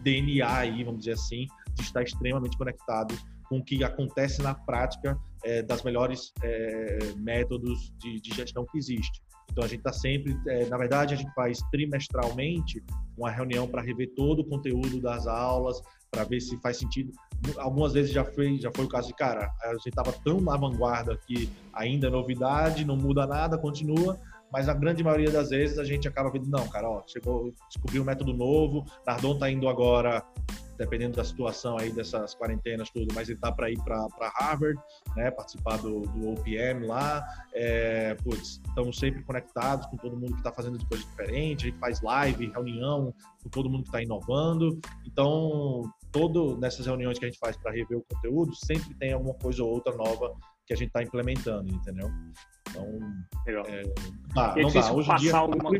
[0.02, 3.14] DNA aí, vamos dizer assim, de estar extremamente conectado
[3.48, 8.78] com o que acontece na prática é, das melhores é, métodos de, de, gestão que
[8.78, 9.20] existe.
[9.50, 12.82] Então a gente está sempre, é, na verdade, a gente faz trimestralmente
[13.16, 17.10] uma reunião para rever todo o conteúdo das aulas, para ver se faz sentido.
[17.56, 20.56] Algumas vezes já foi, já foi o caso de, cara, a gente estava tão na
[20.56, 24.20] vanguarda que ainda é novidade, não muda nada, continua,
[24.52, 28.02] mas a grande maioria das vezes a gente acaba vendo, não, cara, ó, chegou, descobriu
[28.02, 30.22] um método novo, Nardon está indo agora
[30.76, 34.80] dependendo da situação aí dessas quarentenas tudo, mas ele tá para ir para Harvard,
[35.16, 40.38] né, participar do, do OPM lá, é, putz, estamos sempre conectados com todo mundo que
[40.38, 44.80] está fazendo coisas diferentes, a gente faz live, reunião com todo mundo que está inovando,
[45.06, 49.34] então todo nessas reuniões que a gente faz para rever o conteúdo, sempre tem alguma
[49.34, 50.32] coisa ou outra nova
[50.66, 52.08] que a gente está implementando, entendeu?
[52.70, 52.86] Então,
[53.46, 53.64] Legal.
[53.66, 53.82] É,
[54.34, 54.92] dá, não dá.
[54.92, 55.70] Hoje em dia, alguma...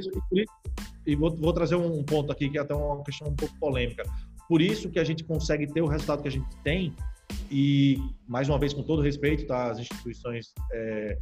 [1.06, 4.02] e vou, vou trazer um ponto aqui que é até uma questão um pouco polêmica.
[4.48, 6.94] Por isso que a gente consegue ter o resultado que a gente tem
[7.50, 11.16] e, mais uma vez, com todo respeito tá, às instituições é,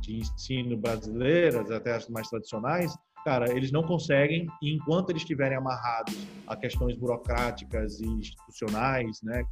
[0.00, 5.58] de ensino brasileiras, até as mais tradicionais, cara, eles não conseguem, e enquanto eles estiverem
[5.58, 9.42] amarrados a questões burocráticas e institucionais, né,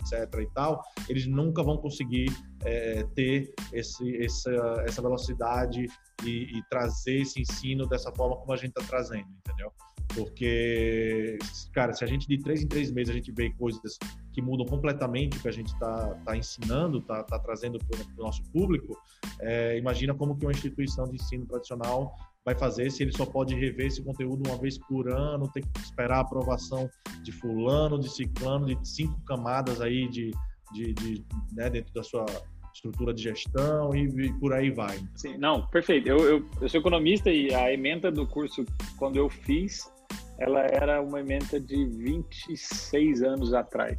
[0.00, 2.30] etc e tal, eles nunca vão conseguir
[2.64, 5.88] é, ter esse, essa, essa velocidade
[6.24, 9.72] e, e, trazer esse ensino dessa forma como a gente está trazendo, entendeu?
[10.14, 11.36] Porque,
[11.72, 13.98] cara, se a gente de três em três meses a gente vê coisas
[14.32, 18.24] que mudam completamente o que a gente está tá ensinando, está tá trazendo para o
[18.24, 18.96] nosso público,
[19.40, 23.54] é, imagina como que uma instituição de ensino tradicional vai fazer se ele só pode
[23.54, 26.88] rever esse conteúdo uma vez por ano, tem que esperar a aprovação
[27.22, 30.30] de fulano, de ciclano, de cinco camadas aí de,
[30.72, 32.26] de, de né, dentro da sua
[32.74, 34.98] estrutura de gestão e, e, por aí vai.
[35.14, 36.08] Sim, não, perfeito.
[36.08, 38.64] Eu, eu, eu, sou economista e a emenda do curso,
[38.98, 39.90] quando eu fiz,
[40.38, 43.98] ela era uma emenda de 26 anos atrás.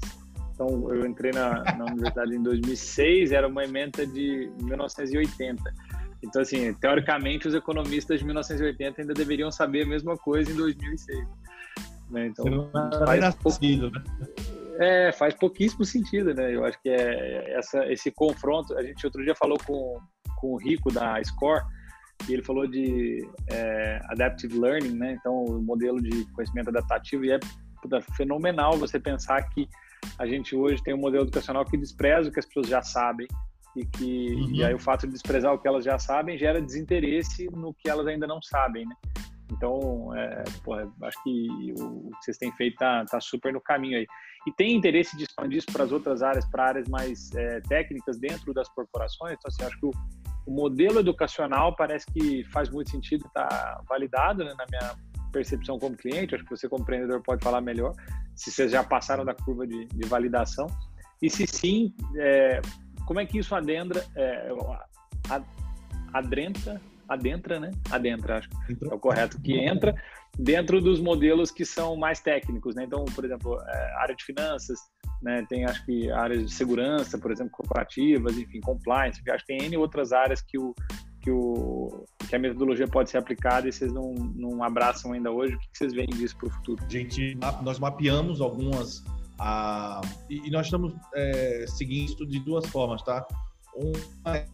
[0.54, 5.62] Então, eu entrei na, na universidade em 2006, era uma emenda de 1980.
[6.24, 11.28] Então, assim, teoricamente, os economistas de 1980 ainda deveriam saber a mesma coisa em 2006.
[12.10, 12.28] Né?
[12.28, 12.70] Então,
[13.06, 14.04] faz, nascido, né?
[14.80, 16.56] é, faz pouquíssimo sentido, né?
[16.56, 18.78] Eu acho que é essa, esse confronto.
[18.78, 20.00] A gente outro dia falou com,
[20.38, 21.64] com o Rico da Score
[22.28, 25.18] e ele falou de é, adaptive learning, né?
[25.20, 27.40] Então, o modelo de conhecimento adaptativo e é
[27.82, 29.68] puta, fenomenal você pensar que
[30.18, 33.28] a gente hoje tem um modelo educacional que despreza o que as pessoas já sabem
[33.76, 34.52] e que uhum.
[34.52, 37.90] e aí o fato de desprezar o que elas já sabem gera desinteresse no que
[37.90, 38.96] elas ainda não sabem, né?
[39.52, 43.98] Então, é, porra, acho que o que vocês têm feito tá, tá super no caminho
[43.98, 44.08] aí.
[44.48, 48.18] E tem interesse de expandir isso para as outras áreas, para áreas mais é, técnicas
[48.18, 49.36] dentro das corporações.
[49.38, 49.92] Então, assim, acho que o,
[50.48, 54.96] o, modelo educacional parece que faz muito sentido, está validado né, na minha
[55.32, 56.36] percepção como cliente.
[56.36, 57.94] Acho que você, como empreendedor, pode falar melhor
[58.36, 60.68] se vocês já passaram da curva de, de validação.
[61.22, 62.62] E se sim, é,
[63.06, 64.50] como é que isso adentra, é,
[66.14, 67.72] adentra, adentra, né?
[67.92, 68.56] Adentra, acho que
[68.90, 69.96] é o correto, que entra
[70.38, 72.84] dentro dos modelos que são mais técnicos, né?
[72.84, 74.80] Então, por exemplo, é, área de finanças,
[75.22, 75.46] né?
[75.48, 79.78] Tem, acho que, áreas de segurança, por exemplo, corporativas, enfim, compliance, acho que tem N
[79.78, 80.74] outras áreas que o
[81.26, 85.56] que, o, que a metodologia pode ser aplicada e vocês não, não abraçam ainda hoje?
[85.56, 86.86] O que vocês veem disso para o futuro?
[86.88, 89.04] Gente, nós mapeamos algumas
[90.30, 93.26] e, nós estamos é, seguindo isso de duas formas, tá?
[93.76, 94.48] Uma é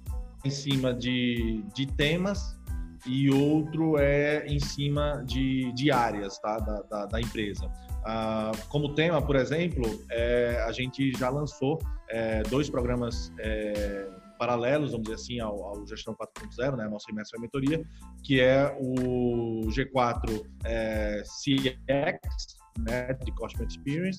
[0.43, 2.59] em cima de, de temas
[3.05, 6.57] e outro é em cima de, de áreas tá?
[6.57, 7.69] da, da, da empresa.
[8.03, 14.07] Ah, como tema, por exemplo, é, a gente já lançou é, dois programas é,
[14.39, 17.83] paralelos, vamos dizer assim, ao, ao Gestão 4.0, né, nossa imersa mentoria,
[18.23, 24.17] que é o G4 é, CX, né, de Customer Experience,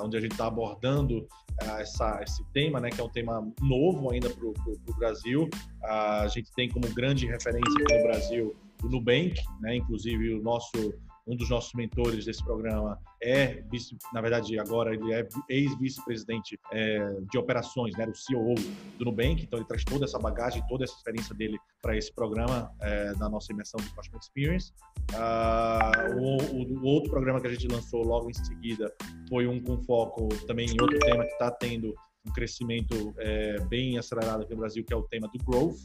[0.00, 4.10] onde a gente está abordando uh, essa, esse tema, né, que é um tema novo
[4.10, 5.48] ainda para o Brasil.
[5.82, 10.92] a gente tem como grande referência no Brasil o Nubank, né, inclusive o nosso
[11.26, 17.20] um dos nossos mentores desse programa é, vice, na verdade, agora ele é ex-vice-presidente é,
[17.30, 18.54] de operações, né, o COO
[18.98, 22.72] do Nubank, então ele traz toda essa bagagem, toda essa experiência dele para esse programa
[22.80, 24.72] é, na nossa imersão de Customer Experience.
[25.12, 28.92] Uh, o, o, outro programa que a gente lançou logo em seguida
[29.28, 31.94] foi um com foco também em outro tema que está tendo
[32.26, 35.78] um crescimento é, bem acelerado aqui no Brasil, que é o tema do growth.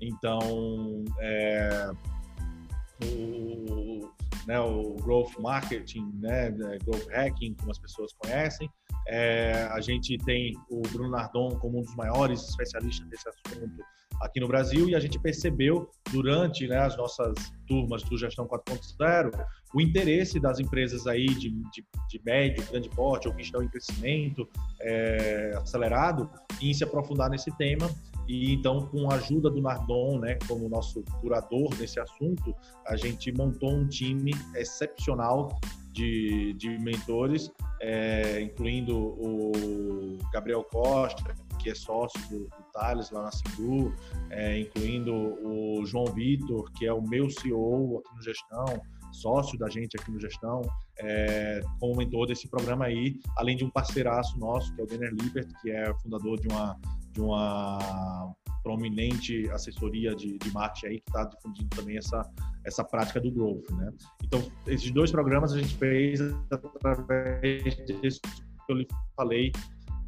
[0.00, 1.90] Então, é,
[3.04, 4.10] o,
[4.50, 6.50] né, o growth marketing, né,
[6.84, 8.68] growth hacking, como as pessoas conhecem.
[9.06, 13.80] É, a gente tem o Bruno Nardon como um dos maiores especialistas desse assunto
[14.20, 17.32] aqui no Brasil e a gente percebeu durante né, as nossas
[17.66, 19.30] turmas do Gestão 4.0
[19.72, 23.68] o interesse das empresas aí de, de, de, médio, grande porte ou que estão em
[23.68, 24.48] crescimento
[24.80, 26.28] é, acelerado
[26.60, 27.88] em se aprofundar nesse tema
[28.30, 32.54] e então, com a ajuda do Nardon, né, como nosso curador desse assunto,
[32.86, 35.48] a gente montou um time excepcional
[35.92, 37.50] de, de mentores,
[37.80, 43.92] é, incluindo o Gabriel Costa, que é sócio do, do Thales lá na Singu,
[44.30, 49.68] é, incluindo o João Vitor, que é o meu CEO aqui no Gestão, sócio da
[49.68, 50.62] gente aqui no Gestão,
[51.00, 55.12] é, como mentor desse programa aí, além de um parceiraço nosso, que é o Denner
[55.12, 56.78] Liebert, que é fundador de uma
[57.12, 58.32] de uma
[58.62, 62.22] prominente assessoria de, de marketing aí que está difundindo também essa,
[62.64, 63.92] essa prática do growth, né?
[64.22, 68.20] Então, esses dois programas a gente fez através disso
[68.66, 68.86] que eu lhe
[69.16, 69.50] falei,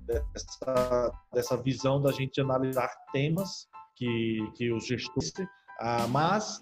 [0.07, 5.33] dessa, dessa visão da gente analisar temas que, que os gestores
[5.81, 6.61] ah, mas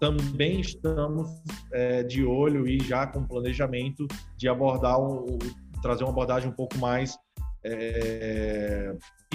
[0.00, 1.28] também estamos
[1.72, 4.06] é, de olho e já com planejamento
[4.38, 5.38] de abordar o,
[5.82, 7.18] trazer uma abordagem um pouco mais
[7.64, 8.94] é,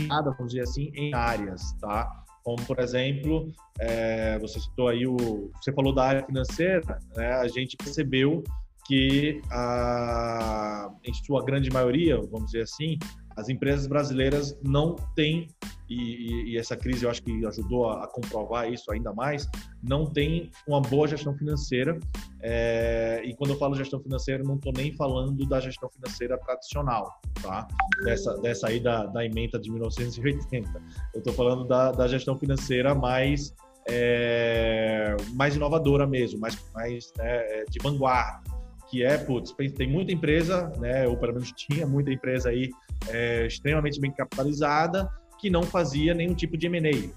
[0.09, 2.09] vamos dizer assim, em áreas, tá?
[2.43, 5.51] Como, por exemplo, é, você citou aí o...
[5.55, 7.33] Você falou da área financeira, né?
[7.33, 8.43] A gente percebeu
[8.85, 12.97] que, a, em sua grande maioria, vamos dizer assim,
[13.37, 15.47] as empresas brasileiras não têm,
[15.87, 19.47] e, e, essa crise eu acho que ajudou a, a, comprovar isso ainda mais,
[19.81, 21.97] não tem uma boa gestão financeira.
[22.41, 27.21] É, e quando eu falo gestão financeira, não estou nem falando da gestão financeira tradicional,
[27.41, 27.67] tá?
[28.03, 30.69] Dessa, dessa aí da, da emenda de 1980.
[31.13, 33.53] Eu estou falando da, da gestão financeira mais
[33.87, 38.57] é, mais inovadora mesmo, mais, mais né, de vanguarda
[38.89, 42.69] que é, putz, tem muita empresa, né, ou pelo menos tinha muita empresa aí
[43.09, 47.11] é, extremamente bem capitalizada que não fazia nenhum tipo de M&A.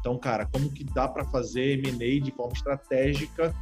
[0.00, 3.54] Então, cara, como que dá para fazer M&A de forma estratégica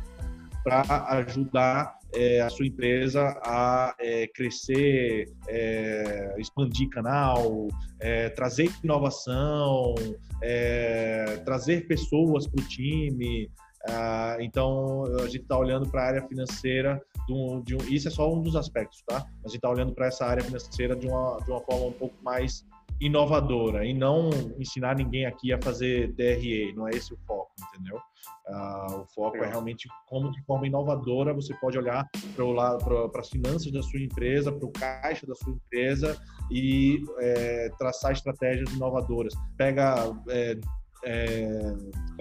[0.62, 0.82] para
[1.18, 7.68] ajudar é, a sua empresa a é, crescer, é, expandir canal,
[8.00, 9.94] é, trazer inovação,
[10.42, 13.50] é, trazer pessoas para o time,
[13.88, 18.08] ah, então, a gente está olhando para a área financeira, de um, de um, isso
[18.08, 19.26] é só um dos aspectos, tá?
[19.44, 22.14] A gente está olhando para essa área financeira de uma, de uma forma um pouco
[22.22, 22.64] mais
[23.00, 28.00] inovadora e não ensinar ninguém aqui a fazer DRE, não é esse o foco, entendeu?
[28.48, 33.70] Uh, o foco é realmente como de forma inovadora você pode olhar para as finanças
[33.72, 36.16] da sua empresa, para o caixa da sua empresa
[36.50, 39.34] e é, traçar estratégias inovadoras.
[39.58, 39.96] Pega
[40.28, 40.58] é,
[41.06, 41.72] é,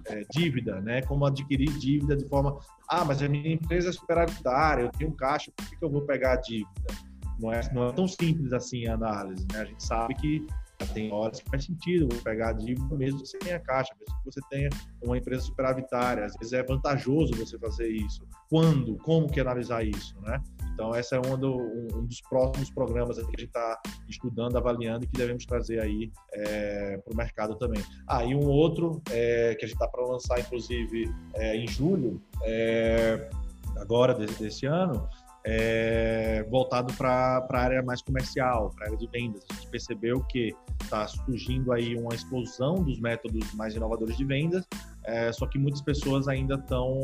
[0.05, 1.01] é, dívida, né?
[1.01, 5.51] Como adquirir dívida de forma, ah, mas a minha empresa é superavitária, eu tenho caixa,
[5.55, 6.69] por que, que eu vou pegar a dívida?
[7.39, 9.61] Não é, não é tão simples assim a análise, né?
[9.61, 10.45] A gente sabe que
[10.93, 14.19] tem horas que faz sentido vou pegar a dívida mesmo que você tenha caixa, mesmo
[14.19, 14.69] que você tenha
[15.01, 16.25] uma empresa superavitária.
[16.25, 18.27] Às vezes é vantajoso você fazer isso.
[18.49, 18.97] Quando?
[18.97, 20.41] Como que analisar isso, né?
[20.73, 21.55] Então, esse é um, do,
[21.95, 26.11] um dos próximos programas que a gente está estudando, avaliando e que devemos trazer aí
[26.33, 27.81] é, para o mercado também.
[28.05, 32.21] Ah, e um outro é, que a gente está para lançar, inclusive, é, em julho,
[32.43, 33.29] é,
[33.77, 35.07] agora desse, desse ano,
[35.45, 39.45] é, voltado para a área mais comercial, para a área de vendas.
[39.49, 44.67] A gente percebeu que está surgindo aí uma explosão dos métodos mais inovadores de vendas,
[45.03, 46.99] é, só que muitas pessoas ainda estão,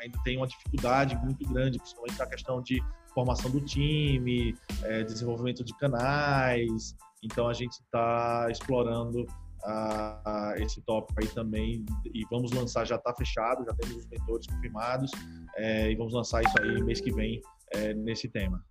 [0.00, 2.82] ainda têm uma dificuldade muito grande, principalmente na questão de
[3.14, 6.96] formação do time, é, desenvolvimento de canais.
[7.22, 9.26] Então a gente está explorando
[9.64, 14.46] a, esse tópico aí também e vamos lançar, já está fechado, já temos os mentores
[14.46, 15.10] confirmados
[15.56, 17.40] é, e vamos lançar isso aí mês que vem
[17.72, 18.62] é, nesse tema.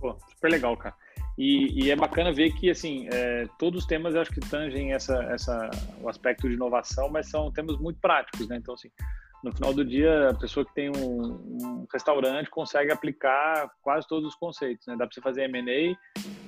[0.00, 0.94] Pô, super legal, cara.
[1.38, 4.94] E, e, é bacana ver que, assim, é, todos os temas eu acho que tangem
[4.94, 5.70] essa, essa,
[6.00, 8.56] o aspecto de inovação, mas são temas muito práticos, né?
[8.56, 8.88] Então, assim,
[9.46, 14.28] no final do dia, a pessoa que tem um, um restaurante consegue aplicar quase todos
[14.28, 14.96] os conceitos, né?
[14.96, 15.96] Dá para você fazer M&A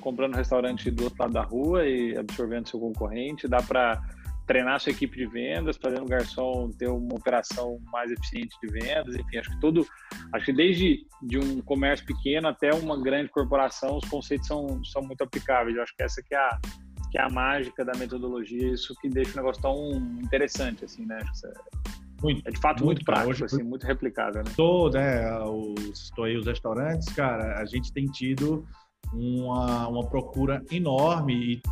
[0.00, 4.02] comprando um restaurante do outro lado da rua e absorvendo seu concorrente, dá para
[4.48, 9.14] treinar sua equipe de vendas, fazendo o garçom ter uma operação mais eficiente de vendas,
[9.14, 9.86] enfim, acho que todo,
[10.32, 15.02] acho que desde de um comércio pequeno até uma grande corporação, os conceitos são, são
[15.02, 15.76] muito aplicáveis.
[15.76, 16.58] Eu acho que essa que é a
[17.10, 19.92] que é a mágica da metodologia, isso que deixa o negócio tão
[20.22, 21.18] interessante, assim, né?
[22.22, 24.50] Muito, é de fato muito, muito prático, hoje, assim, muito replicável, né?
[24.50, 25.22] Estou, né,
[25.92, 28.66] estou aí os restaurantes, cara, a gente tem tido
[29.12, 31.62] uma, uma procura enorme e